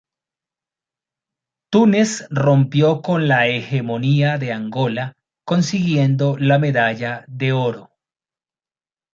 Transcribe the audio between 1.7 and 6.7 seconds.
Túnez rompió con la hegemonía de Angola, consiguiendo la